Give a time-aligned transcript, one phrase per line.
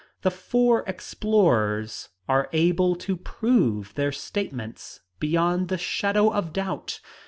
[0.23, 7.01] The four explorers are able to prove their statements beyond the shadow of doubt.